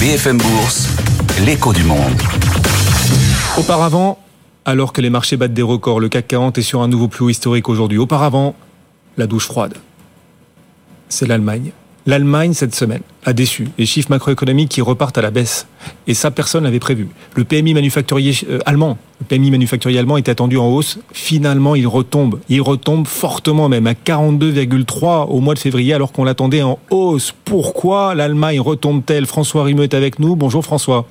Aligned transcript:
BFM 0.00 0.38
Bourse, 0.38 0.88
l'écho 1.44 1.74
du 1.74 1.84
monde. 1.84 2.18
Auparavant, 3.58 4.18
alors 4.64 4.94
que 4.94 5.02
les 5.02 5.10
marchés 5.10 5.36
battent 5.36 5.52
des 5.52 5.60
records, 5.60 6.00
le 6.00 6.08
CAC 6.08 6.26
40 6.26 6.56
est 6.56 6.62
sur 6.62 6.80
un 6.80 6.88
nouveau 6.88 7.06
plus 7.06 7.30
historique 7.30 7.68
aujourd'hui. 7.68 7.98
Auparavant, 7.98 8.54
la 9.18 9.26
douche 9.26 9.44
froide. 9.44 9.74
C'est 11.10 11.26
l'Allemagne. 11.26 11.72
L'Allemagne, 12.06 12.54
cette 12.54 12.74
semaine, 12.74 13.02
a 13.24 13.32
déçu. 13.32 13.68
Les 13.76 13.84
chiffres 13.84 14.10
macroéconomiques 14.10 14.70
qui 14.70 14.80
repartent 14.80 15.18
à 15.18 15.22
la 15.22 15.30
baisse. 15.30 15.66
Et 16.06 16.14
ça, 16.14 16.30
personne 16.30 16.64
n'avait 16.64 16.80
prévu. 16.80 17.08
Le 17.34 17.44
PMI 17.44 17.74
manufacturier 17.74 18.34
euh, 18.48 18.58
allemand, 18.64 18.96
le 19.20 19.26
PMI 19.26 19.50
manufacturier 19.50 19.98
allemand 19.98 20.16
était 20.16 20.30
attendu 20.30 20.56
en 20.56 20.66
hausse. 20.68 20.98
Finalement, 21.12 21.74
il 21.74 21.86
retombe. 21.86 22.40
Il 22.48 22.62
retombe 22.62 23.06
fortement 23.06 23.68
même 23.68 23.86
à 23.86 23.92
42,3 23.92 25.26
au 25.28 25.40
mois 25.40 25.52
de 25.52 25.58
février 25.58 25.92
alors 25.92 26.12
qu'on 26.12 26.24
l'attendait 26.24 26.62
en 26.62 26.78
hausse. 26.88 27.34
Pourquoi 27.44 28.14
l'Allemagne 28.14 28.60
retombe-t-elle? 28.60 29.26
François 29.26 29.64
Rimeux 29.64 29.84
est 29.84 29.94
avec 29.94 30.18
nous. 30.18 30.36
Bonjour 30.36 30.64
François. 30.64 31.06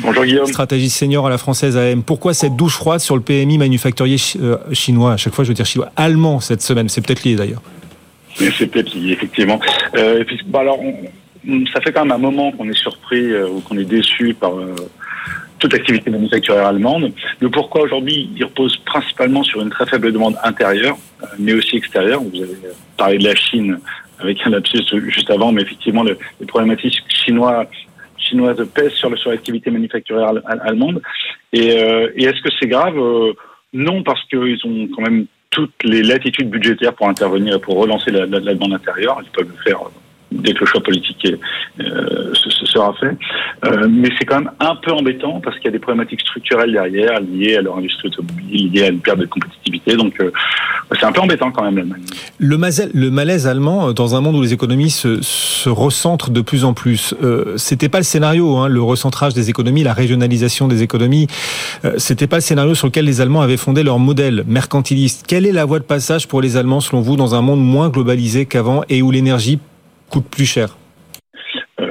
Bonjour 0.00 0.24
Guillaume. 0.24 0.46
Stratégiste 0.46 0.98
senior 0.98 1.26
à 1.26 1.30
la 1.30 1.38
française 1.38 1.78
AM. 1.78 2.02
Pourquoi 2.02 2.34
cette 2.34 2.54
douche 2.54 2.74
froide 2.74 3.00
sur 3.00 3.16
le 3.16 3.22
PMI 3.22 3.56
manufacturier 3.56 4.18
euh, 4.42 4.58
chinois? 4.72 5.12
À 5.12 5.16
chaque 5.16 5.34
fois, 5.34 5.44
je 5.44 5.48
veux 5.48 5.54
dire 5.54 5.64
chinois. 5.66 5.90
Allemand 5.96 6.40
cette 6.40 6.60
semaine. 6.60 6.90
C'est 6.90 7.00
peut-être 7.00 7.24
lié 7.24 7.34
d'ailleurs. 7.34 7.62
C'est 8.34 8.66
peut-être 8.66 8.94
lié, 8.94 9.12
effectivement. 9.12 9.60
Euh, 9.96 10.22
et 10.22 10.36
bah 10.46 10.60
alors, 10.60 10.80
ça 11.72 11.80
fait 11.80 11.92
quand 11.92 12.04
même 12.04 12.12
un 12.12 12.18
moment 12.18 12.50
qu'on 12.52 12.68
est 12.68 12.76
surpris 12.76 13.30
euh, 13.30 13.48
ou 13.48 13.60
qu'on 13.60 13.78
est 13.78 13.84
déçu 13.84 14.34
par 14.34 14.58
euh, 14.58 14.74
toute 15.58 15.72
l'activité 15.72 16.10
manufacturière 16.10 16.66
allemande. 16.66 17.12
Le 17.38 17.48
pourquoi 17.48 17.82
aujourd'hui, 17.82 18.28
il 18.36 18.44
repose 18.44 18.76
principalement 18.78 19.44
sur 19.44 19.62
une 19.62 19.70
très 19.70 19.86
faible 19.86 20.12
demande 20.12 20.36
intérieure, 20.42 20.96
euh, 21.22 21.26
mais 21.38 21.52
aussi 21.54 21.76
extérieure. 21.76 22.22
Vous 22.22 22.42
avez 22.42 22.56
parlé 22.96 23.18
de 23.18 23.24
la 23.24 23.36
Chine 23.36 23.78
avec 24.18 24.38
un 24.44 24.50
lapsus 24.50 24.84
juste 25.08 25.30
avant, 25.30 25.52
mais 25.52 25.62
effectivement, 25.62 26.02
le, 26.02 26.18
les 26.40 26.46
problématiques 26.46 27.02
chinois 27.08 27.66
chinoises 28.18 28.66
pèsent 28.74 28.94
sur, 28.94 29.16
sur 29.18 29.30
l'activité 29.30 29.70
manufacturière 29.70 30.32
allemande. 30.62 31.02
Et, 31.52 31.68
et 31.68 32.24
est-ce 32.24 32.40
que 32.40 32.48
c'est 32.58 32.68
grave? 32.68 32.96
Non, 33.74 34.02
parce 34.02 34.24
qu'ils 34.28 34.58
ont 34.64 34.88
quand 34.94 35.02
même 35.02 35.26
toutes 35.54 35.84
les 35.84 36.02
latitudes 36.02 36.50
budgétaires 36.50 36.92
pour 36.94 37.08
intervenir 37.08 37.54
et 37.54 37.60
pour 37.60 37.76
relancer 37.76 38.10
la, 38.10 38.26
la, 38.26 38.54
demande 38.54 38.74
intérieure. 38.74 39.20
Ils 39.22 39.30
peuvent 39.30 39.48
le 39.48 39.62
faire 39.62 39.78
dès 40.32 40.52
que 40.52 40.60
le 40.60 40.66
choix 40.66 40.82
politique 40.82 41.28
euh, 41.80 42.34
se, 42.34 42.50
se, 42.50 42.66
sera 42.66 42.92
fait. 42.94 43.16
Euh, 43.64 43.86
mais 43.88 44.08
c'est 44.18 44.24
quand 44.24 44.40
même 44.40 44.50
un 44.58 44.74
peu 44.74 44.90
embêtant 44.90 45.40
parce 45.40 45.56
qu'il 45.56 45.66
y 45.66 45.68
a 45.68 45.72
des 45.72 45.78
problématiques 45.78 46.22
structurelles 46.22 46.72
derrière 46.72 47.20
liées 47.20 47.56
à 47.56 47.62
leur 47.62 47.78
industrie 47.78 48.08
automobile, 48.08 48.72
liées 48.72 48.82
à 48.82 48.88
une 48.88 49.00
perte 49.00 49.20
de 49.20 49.26
compétitivité. 49.26 49.63
Donc 49.96 50.14
euh, 50.20 50.30
c'est 50.98 51.04
un 51.04 51.12
peu 51.12 51.20
embêtant 51.20 51.50
quand 51.50 51.70
même. 51.70 51.94
Le, 52.38 52.56
malaise 53.10 53.46
allemand, 53.46 53.92
dans 53.92 54.14
un 54.14 54.20
monde 54.20 54.36
où 54.36 54.42
les 54.42 54.52
économies 54.52 54.90
se, 54.90 55.68
recentrent 55.68 56.30
de 56.30 56.40
plus 56.40 56.64
en 56.64 56.74
plus, 56.74 57.14
euh, 57.22 57.56
c'était 57.56 57.88
pas 57.88 57.98
le 57.98 58.04
scénario, 58.04 58.56
hein, 58.56 58.68
le 58.68 58.82
recentrage 58.82 59.34
des 59.34 59.50
économies, 59.50 59.82
la 59.82 59.94
régionalisation 59.94 60.68
des 60.68 60.82
économies, 60.82 61.26
euh, 61.84 61.94
c'était 61.98 62.26
pas 62.26 62.36
le 62.36 62.42
scénario 62.42 62.74
sur 62.74 62.86
lequel 62.86 63.04
les 63.04 63.20
Allemands 63.20 63.42
avaient 63.42 63.56
fondé 63.56 63.82
leur 63.82 63.98
modèle 63.98 64.44
mercantiliste. 64.46 65.24
Quelle 65.26 65.46
est 65.46 65.52
la 65.52 65.64
voie 65.64 65.78
de 65.78 65.84
passage 65.84 66.28
pour 66.28 66.40
les 66.40 66.56
Allemands 66.56 66.80
selon 66.80 67.00
vous 67.00 67.16
dans 67.16 67.34
un 67.34 67.40
monde 67.40 67.64
moins 67.64 67.88
globalisé 67.88 68.46
qu'avant 68.46 68.82
et 68.88 69.02
où 69.02 69.10
l'énergie 69.10 69.58
coûte 70.10 70.26
plus 70.30 70.46
cher? 70.46 70.76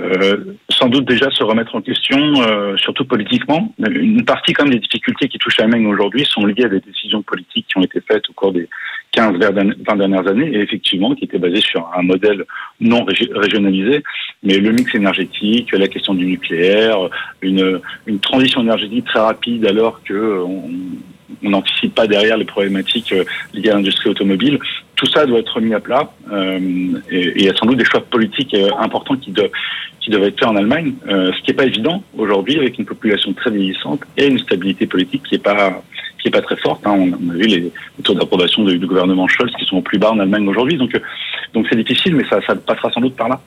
Euh, 0.03 0.55
sans 0.69 0.89
doute 0.89 1.05
déjà 1.05 1.29
se 1.31 1.43
remettre 1.43 1.75
en 1.75 1.81
question, 1.81 2.19
euh, 2.41 2.75
surtout 2.77 3.05
politiquement. 3.05 3.73
Une 3.79 4.25
partie 4.25 4.53
quand 4.53 4.65
même 4.65 4.73
des 4.73 4.79
difficultés 4.79 5.27
qui 5.27 5.37
touchent 5.37 5.57
l'Allemagne 5.57 5.87
aujourd'hui 5.87 6.25
sont 6.25 6.45
liées 6.45 6.65
à 6.65 6.69
des 6.69 6.81
décisions 6.81 7.21
politiques 7.21 7.67
qui 7.67 7.77
ont 7.77 7.83
été 7.83 8.01
faites 8.01 8.29
au 8.29 8.33
cours 8.33 8.51
des 8.51 8.67
15, 9.11 9.37
20 9.37 9.95
dernières 9.95 10.27
années 10.27 10.49
et 10.51 10.59
effectivement 10.59 11.15
qui 11.15 11.25
étaient 11.25 11.37
basées 11.37 11.61
sur 11.61 11.89
un 11.95 12.01
modèle 12.01 12.43
non 12.81 13.05
régionalisé, 13.05 14.03
mais 14.41 14.57
le 14.57 14.71
mix 14.71 14.93
énergétique, 14.95 15.71
la 15.71 15.87
question 15.87 16.15
du 16.15 16.25
nucléaire, 16.25 16.97
une, 17.41 17.79
transition 18.21 18.61
énergétique 18.61 19.05
très 19.05 19.19
rapide 19.19 19.65
alors 19.65 20.03
que 20.03 20.41
on, 20.43 20.69
on 21.43 21.49
n'anticipe 21.49 21.95
pas 21.95 22.07
derrière 22.07 22.37
les 22.37 22.45
problématiques 22.45 23.13
liées 23.53 23.69
à 23.69 23.75
l'industrie 23.75 24.09
automobile. 24.09 24.59
Tout 25.03 25.11
ça 25.11 25.25
doit 25.25 25.39
être 25.39 25.59
mis 25.59 25.73
à 25.73 25.81
plat 25.81 26.13
euh, 26.31 26.57
et, 27.11 27.33
il 27.35 27.43
y 27.43 27.49
a 27.49 27.53
sans 27.55 27.65
doute 27.65 27.77
des 27.77 27.83
choix 27.83 27.99
politiques 27.99 28.53
euh, 28.53 28.69
importants 28.79 29.17
qui, 29.17 29.31
doivent, 29.31 29.49
être 30.23 30.39
faits 30.39 30.47
en 30.47 30.55
Allemagne, 30.55 30.93
euh, 31.09 31.29
ce 31.33 31.41
qui 31.41 31.51
n'est 31.51 31.57
pas 31.57 31.65
évident 31.65 32.01
aujourd'hui 32.17 32.57
avec 32.57 32.79
une 32.79 32.85
population 32.85 33.33
très 33.33 33.51
vieillissante 33.51 33.99
et 34.15 34.27
une 34.27 34.39
stabilité 34.39 34.87
politique 34.87 35.23
qui 35.23 35.35
n'est 35.35 35.41
pas 35.41 36.41
très 36.41 36.55
forte. 36.55 36.87
Hein. 36.87 36.95
On, 36.97 37.31
a 37.31 37.33
vu 37.33 37.47
les, 37.47 37.71
taux 38.01 38.13
d'approbation 38.13 38.63
du, 38.63 38.79
gouvernement 38.79 39.27
Scholz 39.27 39.51
qui 39.59 39.65
sont 39.65 39.75
au 39.75 39.81
plus 39.81 39.97
bas 39.97 40.11
en 40.11 40.19
Allemagne 40.19 40.47
aujourd'hui, 40.47 40.77
donc 40.77 40.95
c'est 41.69 41.75
difficile, 41.75 42.15
mais 42.15 42.23
ça 42.29 42.39
passera 42.55 42.89
sans 42.91 43.01
doute 43.01 43.17
par 43.17 43.27
là 43.27 43.41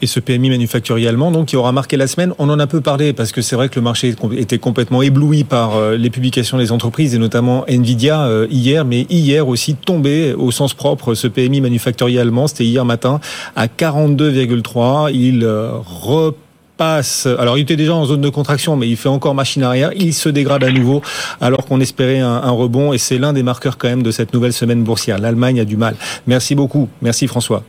et 0.00 0.06
ce 0.06 0.20
PMI 0.20 0.50
manufacturier 0.50 1.08
allemand, 1.08 1.30
donc 1.30 1.46
qui 1.46 1.56
aura 1.56 1.72
marqué 1.72 1.96
la 1.96 2.06
semaine. 2.06 2.32
On 2.38 2.48
en 2.48 2.58
a 2.58 2.66
peu 2.66 2.80
parlé 2.80 3.12
parce 3.12 3.32
que 3.32 3.42
c'est 3.42 3.56
vrai 3.56 3.68
que 3.68 3.76
le 3.76 3.82
marché 3.82 4.14
était 4.36 4.58
complètement 4.58 5.02
ébloui 5.02 5.44
par 5.44 5.72
les 5.92 6.10
publications 6.10 6.58
des 6.58 6.72
entreprises 6.72 7.14
et 7.14 7.18
notamment 7.18 7.64
Nvidia 7.66 8.28
hier, 8.50 8.84
mais 8.84 9.06
hier 9.10 9.46
aussi 9.48 9.74
tombé 9.74 10.34
au 10.34 10.50
sens 10.50 10.74
propre 10.74 11.14
ce 11.14 11.26
PMI 11.26 11.60
manufacturier 11.60 12.20
allemand. 12.20 12.46
C'était 12.46 12.64
hier 12.64 12.84
matin 12.84 13.20
à 13.56 13.66
42,3. 13.66 15.10
Il 15.12 15.46
repasse. 15.46 17.26
Alors, 17.38 17.58
il 17.58 17.62
était 17.62 17.76
déjà 17.76 17.94
en 17.94 18.06
zone 18.06 18.20
de 18.20 18.28
contraction, 18.28 18.76
mais 18.76 18.88
il 18.88 18.96
fait 18.96 19.08
encore 19.08 19.34
machine 19.34 19.62
arrière. 19.62 19.90
Il 19.96 20.14
se 20.14 20.28
dégrade 20.28 20.64
à 20.64 20.70
nouveau, 20.70 21.02
alors 21.40 21.66
qu'on 21.66 21.80
espérait 21.80 22.20
un, 22.20 22.28
un 22.28 22.50
rebond. 22.50 22.92
Et 22.92 22.98
c'est 22.98 23.18
l'un 23.18 23.32
des 23.32 23.42
marqueurs 23.42 23.76
quand 23.76 23.88
même 23.88 24.02
de 24.02 24.10
cette 24.10 24.32
nouvelle 24.32 24.52
semaine 24.52 24.82
boursière. 24.82 25.18
L'Allemagne 25.18 25.60
a 25.60 25.64
du 25.64 25.76
mal. 25.76 25.94
Merci 26.26 26.54
beaucoup. 26.54 26.88
Merci 27.02 27.26
François. 27.26 27.62